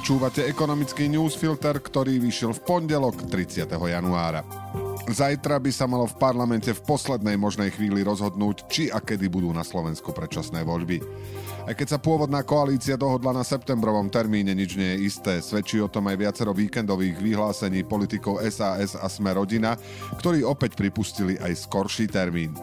[0.00, 3.68] Počúvate ekonomický newsfilter, ktorý vyšiel v pondelok 30.
[3.68, 4.40] januára.
[5.04, 9.52] Zajtra by sa malo v parlamente v poslednej možnej chvíli rozhodnúť, či a kedy budú
[9.52, 11.04] na Slovensku predčasné voľby.
[11.68, 15.44] Aj keď sa pôvodná koalícia dohodla na septembrovom termíne, nič nie je isté.
[15.44, 19.76] Svedčí o tom aj viacero víkendových vyhlásení politikov SAS a Sme rodina,
[20.16, 22.56] ktorí opäť pripustili aj skorší termín.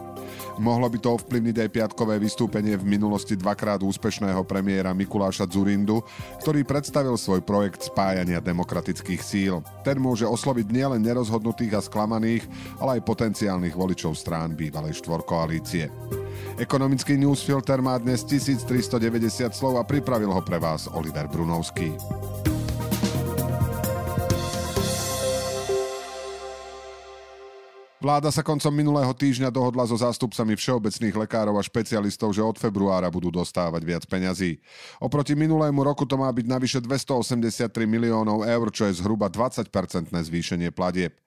[0.58, 6.02] Mohlo by to ovplyvniť aj piatkové vystúpenie v minulosti dvakrát úspešného premiéra Mikuláša Zurindu,
[6.42, 9.62] ktorý predstavil svoj projekt spájania demokratických síl.
[9.86, 12.42] Ten môže osloviť nielen nerozhodnutých a sklamaných,
[12.82, 15.94] ale aj potenciálnych voličov strán bývalej štvorkoalície.
[16.58, 21.94] Ekonomický newsfilter má dnes 1390 slov a pripravil ho pre vás Oliver Brunovský.
[27.98, 33.10] Vláda sa koncom minulého týždňa dohodla so zástupcami všeobecných lekárov a špecialistov, že od februára
[33.10, 34.62] budú dostávať viac peňazí.
[35.02, 40.70] Oproti minulému roku to má byť navyše 283 miliónov eur, čo je zhruba 20-percentné zvýšenie
[40.70, 41.18] platieb.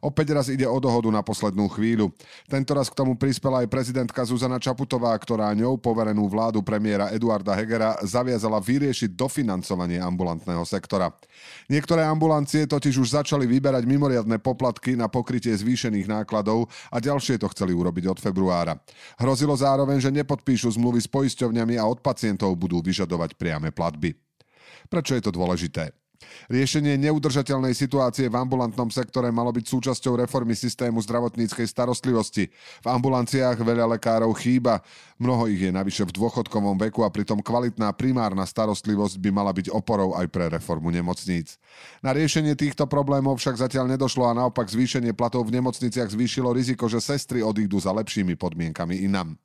[0.00, 2.08] Opäť raz ide o dohodu na poslednú chvíľu.
[2.48, 7.52] Tento raz k tomu prispela aj prezidentka Zuzana Čaputová, ktorá ňou poverenú vládu premiéra Eduarda
[7.52, 11.12] Hegera zaviazala vyriešiť dofinancovanie ambulantného sektora.
[11.68, 17.52] Niektoré ambulancie totiž už začali vyberať mimoriadne poplatky na pokrytie zvýšených nákladov a ďalšie to
[17.52, 18.80] chceli urobiť od februára.
[19.20, 24.16] Hrozilo zároveň, že nepodpíšu zmluvy s poisťovňami a od pacientov budú vyžadovať priame platby.
[24.88, 25.92] Prečo je to dôležité?
[26.50, 32.50] Riešenie neudržateľnej situácie v ambulantnom sektore malo byť súčasťou reformy systému zdravotníckej starostlivosti.
[32.82, 34.82] V ambulanciách veľa lekárov chýba,
[35.16, 39.70] mnoho ich je navyše v dôchodkovom veku a pritom kvalitná primárna starostlivosť by mala byť
[39.70, 41.56] oporou aj pre reformu nemocníc.
[42.02, 46.90] Na riešenie týchto problémov však zatiaľ nedošlo a naopak zvýšenie platov v nemocniciach zvýšilo riziko,
[46.90, 49.38] že sestry odídu za lepšími podmienkami inam.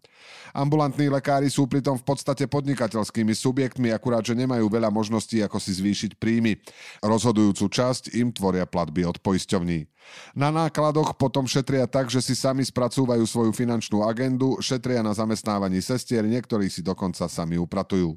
[0.55, 5.75] Ambulantní lekári sú pritom v podstate podnikateľskými subjektmi, akurát, že nemajú veľa možností, ako si
[5.75, 6.55] zvýšiť príjmy.
[7.02, 9.89] Rozhodujúcu časť im tvoria platby od poisťovní.
[10.37, 15.81] Na nákladoch potom šetria tak, že si sami spracúvajú svoju finančnú agendu, šetria na zamestnávaní
[15.81, 18.14] sestier, niektorí si dokonca sami upratujú.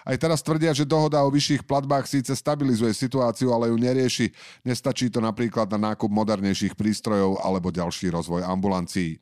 [0.00, 4.32] Aj teraz tvrdia, že dohoda o vyšších platbách síce stabilizuje situáciu, ale ju nerieši.
[4.64, 9.20] Nestačí to napríklad na nákup modernejších prístrojov alebo ďalší rozvoj ambulancií.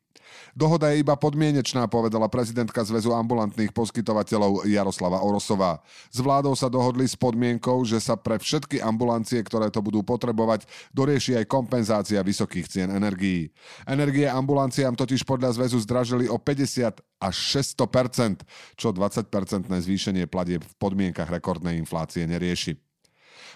[0.59, 5.78] Dohoda je iba podmienečná, povedala prezidentka Zväzu ambulantných poskytovateľov Jaroslava Orosová.
[6.11, 10.67] S vládou sa dohodli s podmienkou, že sa pre všetky ambulancie, ktoré to budú potrebovať,
[10.91, 13.53] dorieši aj kompenzácia vysokých cien energií.
[13.87, 18.47] Energie ambulanciám totiž podľa Zväzu zdražili o 50 až 600%
[18.78, 22.88] čo 20-percentné zvýšenie platieb v podmienkach rekordnej inflácie nerieši.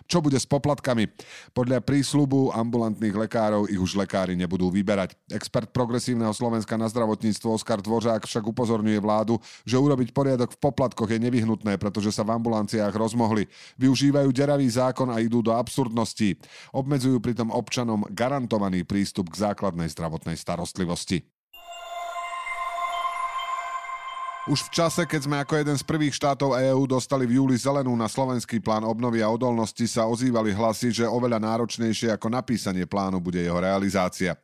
[0.07, 1.09] Čo bude s poplatkami?
[1.57, 5.17] Podľa prísľubu ambulantných lekárov ich už lekári nebudú vyberať.
[5.33, 11.11] Expert progresívneho Slovenska na zdravotníctvo Oskar Dvořák však upozorňuje vládu, že urobiť poriadok v poplatkoch
[11.11, 13.49] je nevyhnutné, pretože sa v ambulanciách rozmohli.
[13.81, 16.37] Využívajú deravý zákon a idú do absurdností.
[16.77, 21.32] Obmedzujú pritom občanom garantovaný prístup k základnej zdravotnej starostlivosti.
[24.43, 27.95] Už v čase, keď sme ako jeden z prvých štátov EÚ dostali v júli zelenú
[27.95, 33.23] na slovenský plán obnovy a odolnosti, sa ozývali hlasy, že oveľa náročnejšie ako napísanie plánu
[33.23, 34.35] bude jeho realizácia.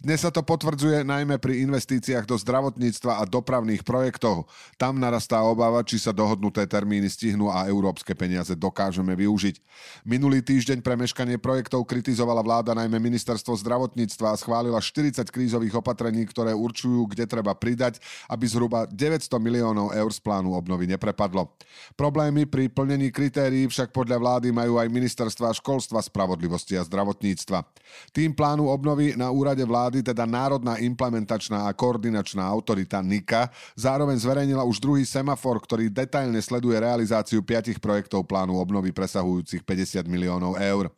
[0.00, 4.48] Dnes sa to potvrdzuje najmä pri investíciách do zdravotníctva a dopravných projektov.
[4.80, 9.60] Tam narastá obava, či sa dohodnuté termíny stihnú a európske peniaze dokážeme využiť.
[10.08, 16.24] Minulý týždeň pre meškanie projektov kritizovala vláda najmä ministerstvo zdravotníctva a schválila 40 krízových opatrení,
[16.24, 18.00] ktoré určujú, kde treba pridať,
[18.32, 21.50] aby zhruba 900 miliónov eur z plánu obnovy neprepadlo.
[21.98, 27.66] Problémy pri plnení kritérií však podľa vlády majú aj ministerstva školstva, spravodlivosti a zdravotníctva.
[28.14, 34.62] Tým plánu obnovy na úrade vlády, teda Národná implementačná a koordinačná autorita NIKA, zároveň zverejnila
[34.62, 40.94] už druhý semafor, ktorý detailne sleduje realizáciu piatich projektov plánu obnovy presahujúcich 50 miliónov eur.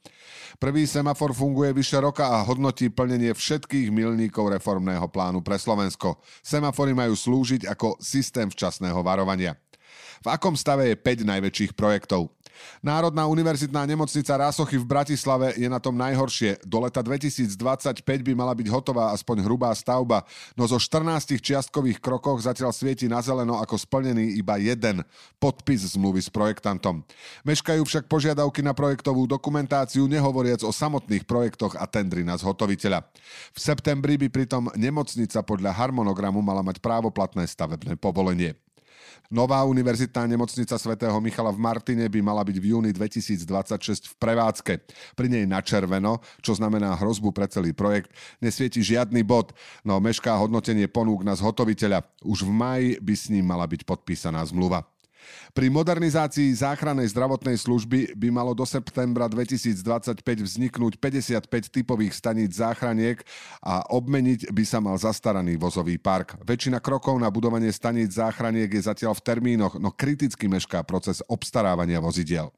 [0.58, 6.18] Prvý semafor funguje vyše roka a hodnotí plnenie všetkých milníkov reformného plánu pre Slovensko.
[6.42, 9.54] Semafory majú slúžiť ako systém včasného varovania.
[10.24, 12.33] V akom stave je 5 najväčších projektov?
[12.82, 16.62] Národná univerzitná nemocnica Rásochy v Bratislave je na tom najhoršie.
[16.64, 20.26] Do leta 2025 by mala byť hotová aspoň hrubá stavba,
[20.58, 25.04] no zo 14 čiastkových krokoch zatiaľ svieti na zeleno ako splnený iba jeden
[25.38, 27.04] podpis zmluvy s projektantom.
[27.44, 33.04] Meškajú však požiadavky na projektovú dokumentáciu, nehovoriac o samotných projektoch a tendry na zhotoviteľa.
[33.52, 38.63] V septembri by pritom nemocnica podľa harmonogramu mala mať právoplatné stavebné povolenie.
[39.28, 44.72] Nová univerzitná nemocnica svätého Michala v Martine by mala byť v júni 2026 v prevádzke.
[45.18, 49.50] Pri nej na červeno, čo znamená hrozbu pre celý projekt, nesvieti žiadny bod,
[49.82, 52.06] no mešká hodnotenie ponúk na zhotoviteľa.
[52.22, 54.93] Už v maji by s ním mala byť podpísaná zmluva.
[55.54, 63.22] Pri modernizácii záchrannej zdravotnej služby by malo do septembra 2025 vzniknúť 55 typových staníc záchraniek
[63.62, 66.38] a obmeniť by sa mal zastaraný vozový park.
[66.42, 72.02] Väčšina krokov na budovanie staníc záchraniek je zatiaľ v termínoch, no kriticky mešká proces obstarávania
[72.02, 72.50] vozidiel.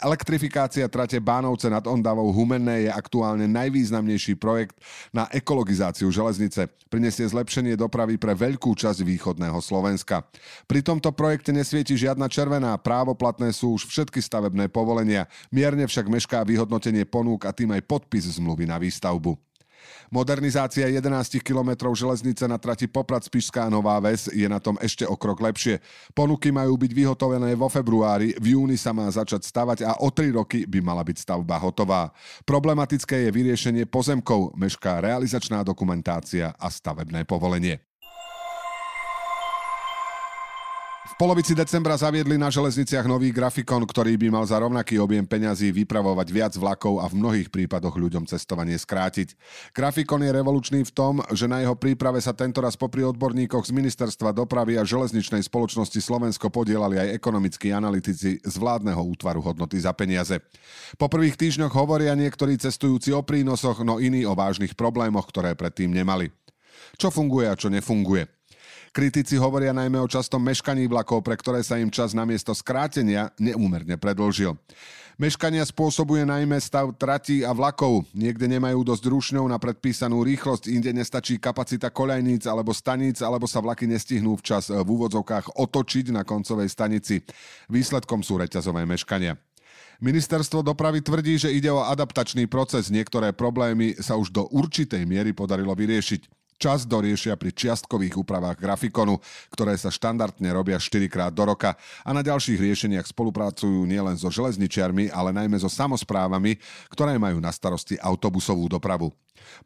[0.00, 4.80] Elektrifikácia trate Bánovce nad Ondavou Humenné je aktuálne najvýznamnejší projekt
[5.12, 6.72] na ekologizáciu železnice.
[6.88, 10.24] Prinesie zlepšenie dopravy pre veľkú časť východného Slovenska.
[10.64, 15.28] Pri tomto projekte nesvieti žiadna červená, právoplatné sú už všetky stavebné povolenia.
[15.52, 19.49] Mierne však mešká vyhodnotenie ponúk a tým aj podpis zmluvy na výstavbu.
[20.10, 25.14] Modernizácia 11 kilometrov železnice na trati Poprad Spišská Nová Ves je na tom ešte o
[25.14, 25.78] krok lepšie.
[26.14, 30.34] Ponuky majú byť vyhotovené vo februári, v júni sa má začať stavať a o 3
[30.34, 32.10] roky by mala byť stavba hotová.
[32.42, 37.89] Problematické je vyriešenie pozemkov, mešká realizačná dokumentácia a stavebné povolenie.
[41.20, 46.28] Polovici decembra zaviedli na železniciach nový grafikon, ktorý by mal za rovnaký objem peňazí vypravovať
[46.32, 49.36] viac vlakov a v mnohých prípadoch ľuďom cestovanie skrátiť.
[49.76, 54.32] Grafikon je revolučný v tom, že na jeho príprave sa tentoraz popri odborníkoch z Ministerstva
[54.32, 60.40] dopravy a železničnej spoločnosti Slovensko podielali aj ekonomickí analytici z vládneho útvaru hodnoty za peniaze.
[60.96, 65.92] Po prvých týždňoch hovoria niektorí cestujúci o prínosoch, no iní o vážnych problémoch, ktoré predtým
[65.92, 66.32] nemali.
[66.96, 68.39] Čo funguje a čo nefunguje?
[68.90, 73.94] Kritici hovoria najmä o častom meškaní vlakov, pre ktoré sa im čas namiesto skrátenia neúmerne
[73.94, 74.58] predlžil.
[75.14, 78.02] Meškania spôsobuje najmä stav tratí a vlakov.
[78.10, 83.62] Niekde nemajú dosť rušňov na predpísanú rýchlosť, inde nestačí kapacita koľajníc alebo staníc, alebo sa
[83.62, 87.22] vlaky nestihnú včas v úvodzovkách otočiť na koncovej stanici.
[87.70, 89.38] Výsledkom sú reťazové meškania.
[90.02, 92.90] Ministerstvo dopravy tvrdí, že ide o adaptačný proces.
[92.90, 99.16] Niektoré problémy sa už do určitej miery podarilo vyriešiť čas doriešia pri čiastkových úpravách grafikonu,
[99.48, 101.72] ktoré sa štandardne robia 4 krát do roka
[102.04, 106.60] a na ďalších riešeniach spolupracujú nielen so železničiarmi, ale najmä so samozprávami,
[106.92, 109.08] ktoré majú na starosti autobusovú dopravu.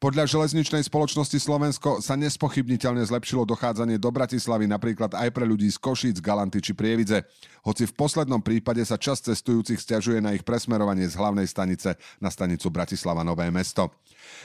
[0.02, 5.78] Podľa železničnej spoločnosti Slovensko sa nespochybniteľne zlepšilo dochádzanie do Bratislavy napríklad aj pre ľudí z
[5.78, 7.24] Košíc, Galanty či Prievidze,
[7.64, 12.28] hoci v poslednom prípade sa časť cestujúcich stiažuje na ich presmerovanie z hlavnej stanice na
[12.28, 13.88] stanicu Bratislava Nové mesto.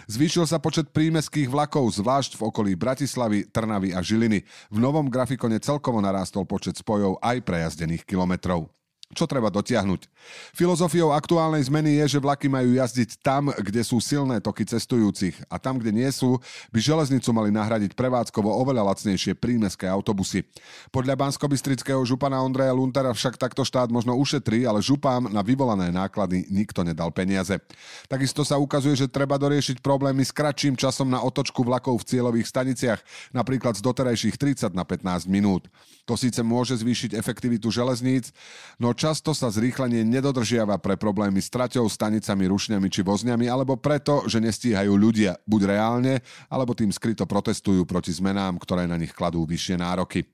[0.08, 4.44] Zvýšil sa počet prímeských vlakov, zvlášť v okolí Bratislavy, Trnavy a Žiliny.
[4.72, 8.72] V novom grafikone celkovo narástol počet spojov aj prejazdených kilometrov.
[9.10, 10.06] Čo treba dotiahnuť?
[10.54, 15.58] Filozofiou aktuálnej zmeny je, že vlaky majú jazdiť tam, kde sú silné toky cestujúcich a
[15.58, 16.38] tam, kde nie sú,
[16.70, 20.46] by železnicu mali nahradiť prevádzkovo oveľa lacnejšie prímeské autobusy.
[20.94, 26.46] Podľa banskobistrického župana Ondreja Luntera však takto štát možno ušetrí, ale župám na vyvolané náklady
[26.54, 27.58] nikto nedal peniaze.
[28.06, 32.46] Takisto sa ukazuje, že treba doriešiť problémy s kratším časom na otočku vlakov v cieľových
[32.46, 33.02] staniciach,
[33.34, 35.66] napríklad z doterajších 30 na 15 minút.
[36.06, 38.30] To síce môže zvýšiť efektivitu železníc,
[38.78, 44.28] no často sa zrýchlenie nedodržiava pre problémy s traťou, stanicami, rušňami či vozňami, alebo preto,
[44.28, 46.20] že nestíhajú ľudia buď reálne,
[46.52, 50.28] alebo tým skryto protestujú proti zmenám, ktoré na nich kladú vyššie nároky.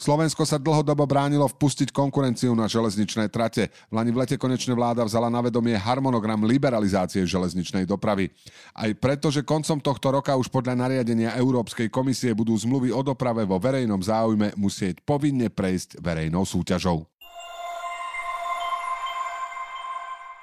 [0.00, 3.70] Slovensko sa dlhodobo bránilo vpustiť konkurenciu na železničné trate.
[3.90, 8.32] V Lani v lete konečne vláda vzala na vedomie harmonogram liberalizácie železničnej dopravy.
[8.74, 13.46] Aj preto, že koncom tohto roka už podľa nariadenia Európskej komisie budú zmluvy o doprave
[13.46, 17.17] vo verejnom záujme musieť povinne prejsť verejnou súťažou.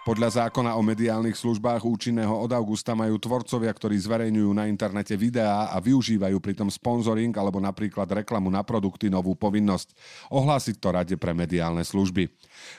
[0.05, 5.73] Podľa zákona o mediálnych službách účinného od augusta majú tvorcovia, ktorí zverejňujú na internete videá
[5.73, 9.97] a využívajú pritom sponzoring alebo napríklad reklamu na produkty novú povinnosť
[10.29, 12.29] ohlásiť to Rade pre mediálne služby.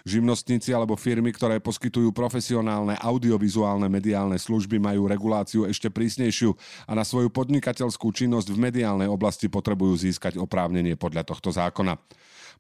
[0.07, 6.55] Živnostníci alebo firmy, ktoré poskytujú profesionálne audiovizuálne mediálne služby, majú reguláciu ešte prísnejšiu
[6.87, 11.99] a na svoju podnikateľskú činnosť v mediálnej oblasti potrebujú získať oprávnenie podľa tohto zákona.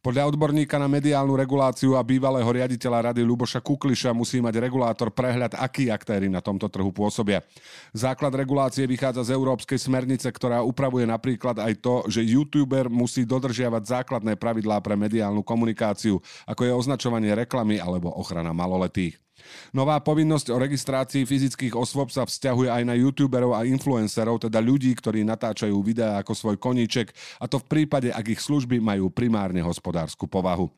[0.04, 5.58] Podľa odborníka na mediálnu reguláciu a bývalého riaditeľa rady Luboša Kukliša musí mať regulátor prehľad,
[5.58, 7.42] akí aktéry na tomto trhu pôsobia.
[7.90, 13.82] Základ regulácie vychádza z európskej smernice, ktorá upravuje napríklad aj to, že youtuber musí dodržiavať
[13.82, 19.25] základné pravidlá pre mediálnu komunikáciu, ako je označovanie reklamy alebo ochrana maloletých.
[19.72, 24.92] Nová povinnosť o registrácii fyzických osôb sa vzťahuje aj na youtuberov a influencerov, teda ľudí,
[24.96, 29.60] ktorí natáčajú videá ako svoj koníček, a to v prípade, ak ich služby majú primárne
[29.60, 30.72] hospodárskú povahu.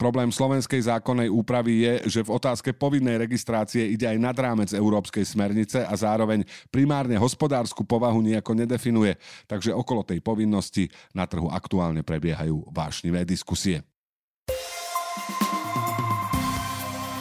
[0.00, 5.22] Problém slovenskej zákonnej úpravy je, že v otázke povinnej registrácie ide aj nad rámec európskej
[5.22, 12.00] smernice a zároveň primárne hospodárskú povahu nejako nedefinuje, takže okolo tej povinnosti na trhu aktuálne
[12.00, 13.84] prebiehajú vášnivé diskusie.